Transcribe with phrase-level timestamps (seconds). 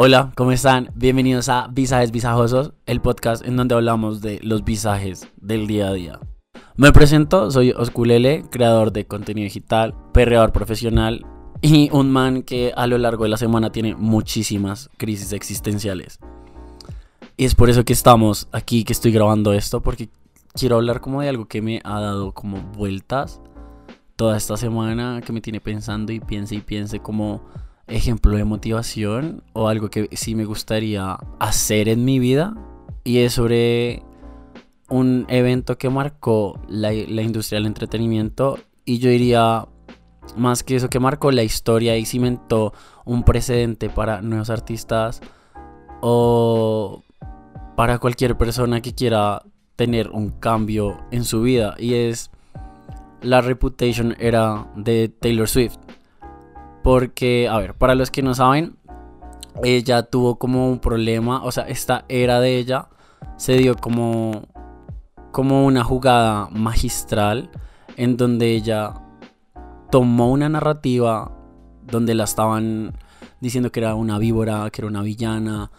[0.00, 0.92] Hola, ¿cómo están?
[0.94, 5.92] Bienvenidos a Visajes Visajosos, el podcast en donde hablamos de los visajes del día a
[5.92, 6.20] día.
[6.76, 11.26] Me presento, soy Osculele, creador de contenido digital, perreador profesional
[11.62, 16.20] y un man que a lo largo de la semana tiene muchísimas crisis existenciales.
[17.36, 20.10] Y es por eso que estamos aquí, que estoy grabando esto, porque
[20.54, 23.40] quiero hablar como de algo que me ha dado como vueltas
[24.14, 27.42] toda esta semana, que me tiene pensando y piense y piense como
[27.88, 32.54] ejemplo de motivación o algo que sí me gustaría hacer en mi vida.
[33.04, 34.02] Y es sobre
[34.88, 39.66] un evento que marcó la, industria del entretenimiento y yo diría
[40.36, 42.72] más que eso que marcó la historia y cimentó
[43.04, 45.20] un precedente para nuevos artistas
[46.00, 47.02] o
[47.76, 49.42] para cualquier persona que quiera
[49.76, 52.30] tener un cambio en su vida y es
[53.22, 55.78] la reputation era de Taylor Swift.
[56.88, 58.78] Porque, a ver, para los que no saben,
[59.62, 62.88] ella tuvo como un problema, o sea, esta era de ella
[63.36, 64.48] se dio como
[65.30, 67.50] como una jugada magistral
[67.98, 68.94] en donde ella
[69.90, 71.30] tomó una narrativa
[71.82, 72.94] donde la estaban
[73.42, 75.70] diciendo que era una víbora, que era una villana,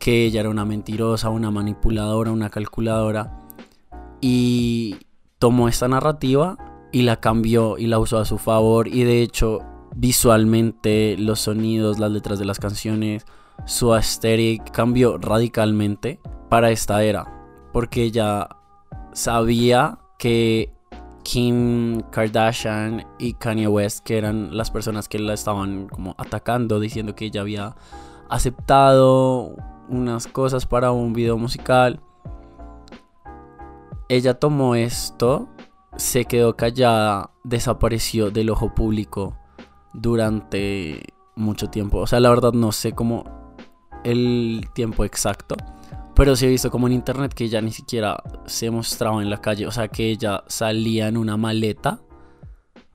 [0.00, 3.46] que ella era una mentirosa, una manipuladora, una calculadora.
[4.20, 4.96] Y
[5.38, 6.58] tomó esta narrativa
[6.90, 8.88] y la cambió y la usó a su favor.
[8.88, 9.60] Y de hecho,
[9.98, 13.26] visualmente, los sonidos, las letras de las canciones,
[13.66, 17.26] su aesthetic cambió radicalmente para esta era.
[17.72, 18.48] Porque ella
[19.12, 20.72] sabía que
[21.24, 27.16] Kim Kardashian y Kanye West, que eran las personas que la estaban como atacando, diciendo
[27.16, 27.74] que ella había
[28.30, 29.56] aceptado
[29.88, 32.00] unas cosas para un video musical.
[34.08, 35.48] Ella tomó esto,
[35.96, 39.36] se quedó callada, desapareció del ojo público
[39.92, 41.02] durante
[41.36, 41.98] mucho tiempo.
[41.98, 43.24] O sea, la verdad no sé cómo
[44.04, 45.56] el tiempo exacto.
[46.14, 49.40] Pero sí he visto como en internet que ella ni siquiera se mostraba en la
[49.40, 49.66] calle.
[49.66, 52.00] O sea, que ella salía en una maleta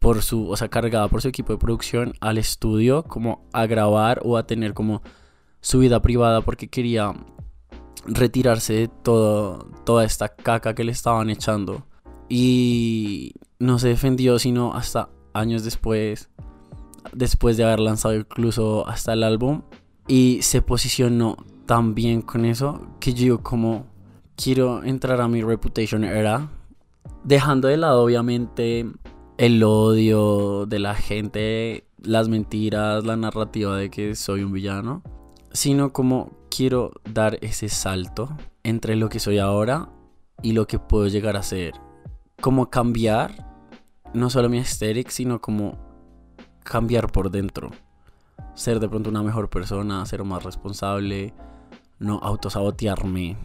[0.00, 4.20] por su, o sea, cargada por su equipo de producción al estudio como a grabar
[4.24, 5.02] o a tener como
[5.60, 7.14] su vida privada porque quería
[8.06, 11.86] retirarse de todo, toda esta caca que le estaban echando.
[12.28, 16.30] Y no se defendió sino hasta años después,
[17.12, 19.62] después de haber lanzado incluso hasta el álbum.
[20.06, 23.86] Y se posicionó tan bien con eso que yo como
[24.36, 26.50] quiero entrar a mi reputation era,
[27.24, 28.86] dejando de lado obviamente
[29.38, 35.02] el odio de la gente, las mentiras, la narrativa de que soy un villano
[35.54, 39.88] sino como quiero dar ese salto entre lo que soy ahora
[40.42, 41.74] y lo que puedo llegar a ser.
[42.40, 43.54] Como cambiar,
[44.12, 45.78] no solo mi aesthetic, sino como
[46.64, 47.70] cambiar por dentro.
[48.54, 51.32] Ser de pronto una mejor persona, ser más responsable,
[51.98, 53.36] no autosabotearme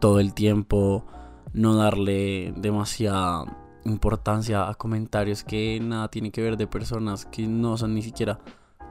[0.00, 1.04] todo el tiempo,
[1.52, 3.44] no darle demasiada
[3.84, 8.38] importancia a comentarios que nada tiene que ver de personas que no son ni siquiera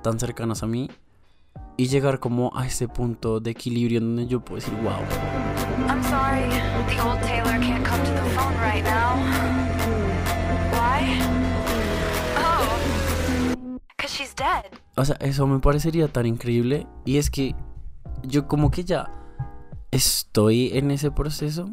[0.03, 0.89] tan cercanas a mí
[1.77, 4.93] y llegar como a ese punto de equilibrio en donde yo puedo decir, wow.
[5.87, 6.49] I'm sorry,
[6.87, 10.00] the old Taylor can't come to the phone right now.
[14.21, 14.65] She's dead.
[14.95, 17.55] O sea, eso me parecería tan increíble y es que
[18.23, 19.11] yo como que ya
[19.91, 21.69] estoy en ese proceso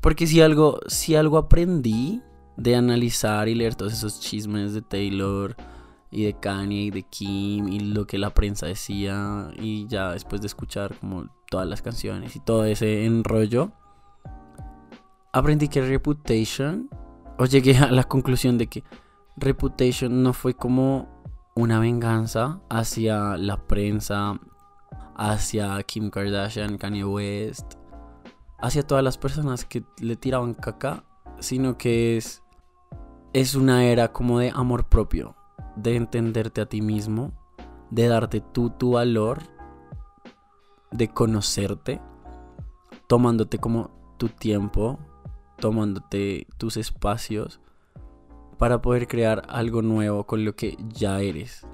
[0.00, 2.22] porque si algo si algo aprendí
[2.56, 5.56] de analizar y leer todos esos chismes de Taylor
[6.10, 10.40] y de Kanye y de Kim y lo que la prensa decía y ya después
[10.40, 13.72] de escuchar como todas las canciones y todo ese enrollo
[15.32, 16.88] aprendí que Reputation
[17.38, 18.84] o llegué a la conclusión de que
[19.36, 21.23] Reputation no fue como
[21.54, 24.40] una venganza hacia la prensa
[25.16, 27.74] hacia Kim Kardashian, Kanye West
[28.58, 31.04] hacia todas las personas que le tiraban caca
[31.38, 32.42] sino que es
[33.32, 35.36] es una era como de amor propio
[35.76, 37.32] de entenderte a ti mismo,
[37.90, 39.42] de darte tú tu valor,
[40.90, 42.00] de conocerte,
[43.06, 44.98] tomándote como tu tiempo,
[45.58, 47.60] tomándote tus espacios
[48.64, 51.66] para poder crear algo nuevo con lo que ya eres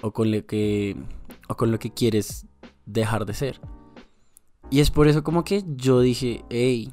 [0.00, 0.96] o con lo que
[1.48, 2.46] o con lo que quieres
[2.86, 3.60] dejar de ser.
[4.70, 6.92] Y es por eso como que yo dije, hey,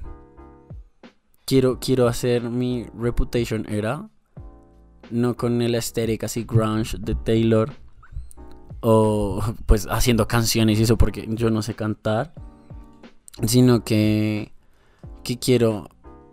[1.46, 4.10] quiero, quiero hacer mi reputation era
[5.12, 7.74] no con el aesthetic así grunge de Taylor
[8.80, 12.34] o pues haciendo canciones y eso porque yo no sé cantar,
[13.46, 14.52] sino que
[15.24, 15.90] que quiero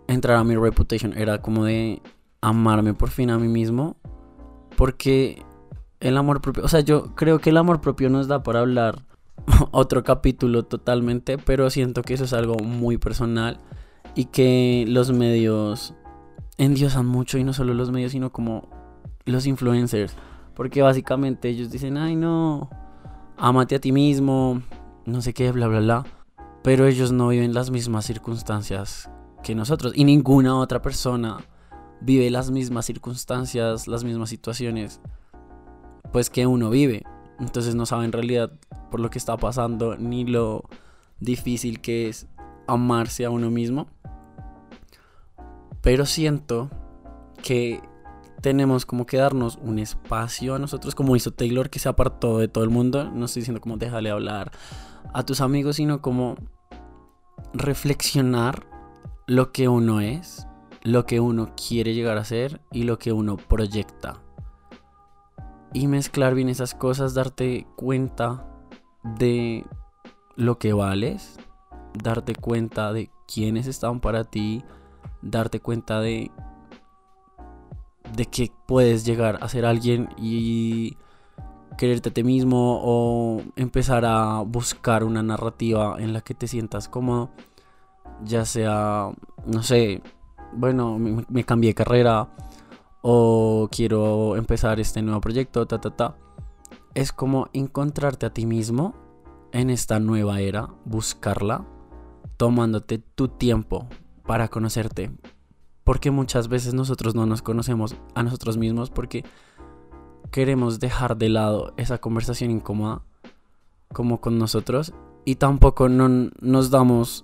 [0.07, 2.01] entrar a mi reputation era como de
[2.43, 3.95] amarme por fin a mí mismo
[4.75, 5.43] porque
[6.01, 9.05] el amor propio, o sea, yo creo que el amor propio nos da para hablar
[9.71, 13.59] otro capítulo totalmente, pero siento que eso es algo muy personal
[14.13, 15.93] y que los medios
[16.57, 18.67] endiosan mucho y no solo los medios, sino como
[19.25, 20.13] los influencers,
[20.53, 22.69] porque básicamente ellos dicen, ay no,
[23.37, 24.61] amate a ti mismo,
[25.05, 26.05] no sé qué, bla, bla, bla,
[26.61, 29.09] pero ellos no viven las mismas circunstancias
[29.43, 31.37] que nosotros y ninguna otra persona
[32.03, 35.01] vive las mismas circunstancias, las mismas situaciones,
[36.11, 37.03] pues que uno vive.
[37.39, 38.51] Entonces no sabe en realidad
[38.91, 40.63] por lo que está pasando ni lo
[41.19, 42.27] difícil que es
[42.67, 43.87] amarse a uno mismo.
[45.81, 46.69] Pero siento
[47.41, 47.81] que
[48.41, 52.47] tenemos como que darnos un espacio a nosotros, como hizo Taylor, que se apartó de
[52.47, 53.09] todo el mundo.
[53.09, 54.51] No estoy diciendo como déjale hablar
[55.13, 56.35] a tus amigos, sino como
[57.53, 58.65] reflexionar
[59.27, 60.47] lo que uno es,
[60.83, 64.21] lo que uno quiere llegar a ser y lo que uno proyecta.
[65.73, 68.45] Y mezclar bien esas cosas, darte cuenta
[69.03, 69.65] de
[70.35, 71.39] lo que vales,
[71.93, 74.63] darte cuenta de quiénes están para ti,
[75.21, 76.31] darte cuenta de
[78.15, 80.97] de que puedes llegar a ser alguien y
[81.77, 86.87] quererte a ti mismo o empezar a buscar una narrativa en la que te sientas
[86.87, 87.31] cómodo,
[88.23, 89.09] ya sea,
[89.47, 90.03] no sé,
[90.55, 92.29] bueno, me, cambié carrera
[93.01, 96.15] o quiero empezar este nuevo proyecto, ta, ta, ta.
[96.93, 98.95] Es como encontrarte a ti mismo
[99.51, 101.65] en esta nueva era, buscarla,
[102.37, 103.87] tomándote tu tiempo
[104.25, 105.11] para conocerte.
[105.83, 109.23] Porque muchas veces nosotros no nos conocemos a nosotros mismos porque
[110.31, 113.03] queremos dejar de lado esa conversación incómoda
[113.93, 114.93] como con nosotros
[115.25, 117.23] y tampoco no, nos damos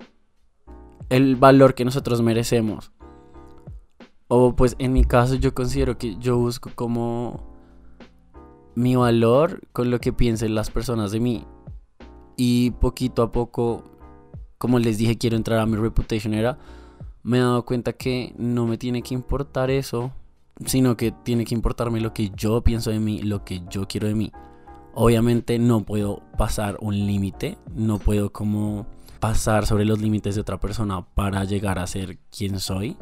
[1.09, 2.91] el valor que nosotros merecemos.
[4.31, 7.43] O pues en mi caso yo considero que yo busco como
[8.75, 11.45] mi valor con lo que piensen las personas de mí.
[12.37, 13.83] Y poquito a poco,
[14.59, 16.59] como les dije, quiero entrar a mi reputation era,
[17.23, 20.11] me he dado cuenta que no me tiene que importar eso,
[20.63, 24.07] sino que tiene que importarme lo que yo pienso de mí, lo que yo quiero
[24.07, 24.31] de mí.
[24.93, 28.85] Obviamente no puedo pasar un límite, no puedo como
[29.19, 32.95] pasar sobre los límites de otra persona para llegar a ser quien soy.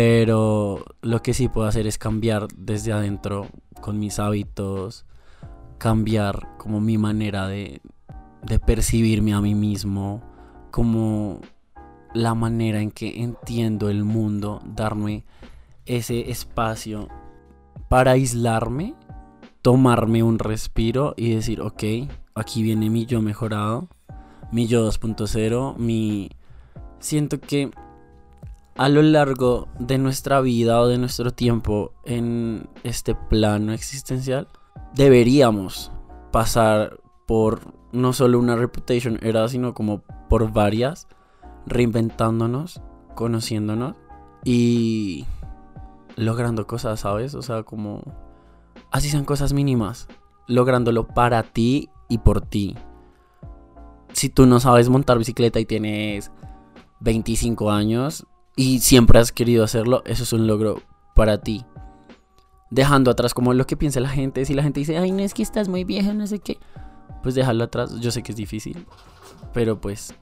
[0.00, 3.48] Pero lo que sí puedo hacer es cambiar desde adentro
[3.80, 5.04] con mis hábitos,
[5.76, 7.80] cambiar como mi manera de,
[8.64, 10.22] percibirme a mí mismo,
[10.70, 11.40] como
[12.14, 15.24] la manera en que entiendo el mundo, darme
[15.84, 17.08] ese espacio
[17.88, 18.94] para aislarme,
[19.62, 21.82] tomarme un respiro y decir, ok,
[22.36, 23.88] aquí viene mi yo mejorado,
[24.52, 26.30] mi yo 2.0, mi...
[27.00, 27.72] Siento que
[28.78, 34.46] a lo largo de nuestra vida o de nuestro tiempo en este plano existencial,
[34.94, 35.90] deberíamos
[36.30, 41.08] pasar por no solo una reputation era, sino como por varias,
[41.66, 42.80] reinventándonos,
[43.16, 43.96] conociéndonos
[44.44, 45.26] y
[46.14, 47.34] logrando cosas, ¿sabes?
[47.34, 48.02] O sea, como
[48.92, 50.06] así son cosas mínimas,
[50.46, 52.76] lográndolo para ti y por ti.
[54.12, 56.30] Si tú no sabes montar bicicleta y tienes
[57.00, 58.24] 25 años,
[58.58, 60.82] y siempre has querido hacerlo, eso es un logro
[61.14, 61.64] para ti.
[62.72, 64.44] Dejando atrás como lo que piensa la gente.
[64.44, 66.58] Si la gente dice, ay, no es que estás muy vieja, no sé qué,
[67.22, 68.00] pues déjalo atrás.
[68.00, 68.84] Yo sé que es difícil,
[69.54, 70.12] pero pues.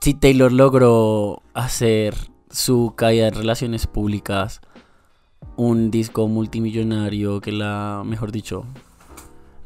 [0.00, 2.16] Si Taylor logró hacer
[2.50, 4.60] su caída en relaciones públicas,
[5.54, 8.64] un disco multimillonario que la, mejor dicho,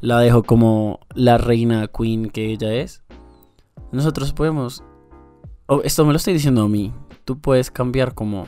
[0.01, 3.01] la dejó como la reina queen que ella es,
[3.91, 4.83] nosotros podemos.
[5.83, 6.93] Esto me lo estoy diciendo a mí
[7.27, 8.47] tú puedes cambiar como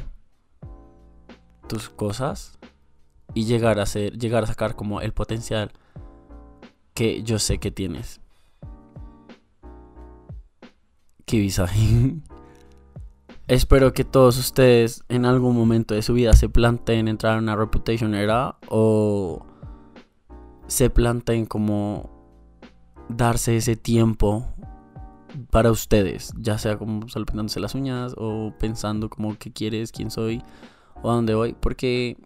[1.67, 2.57] tus cosas
[3.33, 5.74] y llegar a ser, llegar a sacar como el potencial
[6.93, 8.21] que yo sé que tienes.
[11.25, 12.15] Qué visaje.
[13.48, 17.57] Espero que todos ustedes en algún momento de su vida se planteen entrar en una
[17.57, 19.45] reputation era o
[20.67, 22.09] se planteen como
[23.09, 24.48] darse ese tiempo
[25.50, 30.12] para ustedes, ya sea como solo pintándose las uñas o pensando como qué quieres, quién
[30.12, 30.43] soy
[31.01, 32.17] o a dónde voy, porque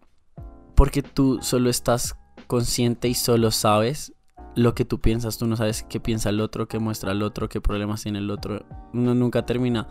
[0.74, 4.12] porque tú solo estás consciente y solo sabes
[4.56, 7.48] lo que tú piensas, tú no sabes qué piensa el otro, qué muestra el otro,
[7.48, 8.64] qué problemas tiene el otro.
[8.92, 9.88] Uno nunca termina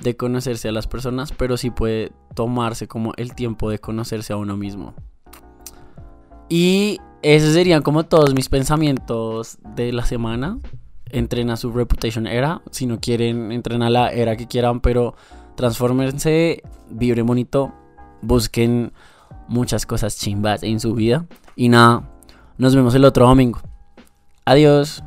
[0.00, 4.36] de conocerse a las personas, pero sí puede tomarse como el tiempo de conocerse a
[4.36, 4.94] uno mismo.
[6.48, 10.58] Y esos serían como todos mis pensamientos de la semana
[11.14, 12.62] entren a su Reputation Era.
[12.70, 15.14] Si no quieren, entren a la era que quieran, pero
[15.54, 17.72] transformense, vibren bonito,
[18.22, 18.92] busquen
[19.48, 21.26] muchas cosas chimbas en su vida.
[21.56, 22.10] Y nada,
[22.58, 23.60] nos vemos el otro domingo.
[24.44, 25.02] Adiós.